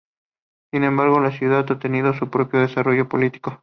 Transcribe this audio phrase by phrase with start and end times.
[0.73, 3.59] Sin embargo, la ciudad ha tenido su propio desarrollo político.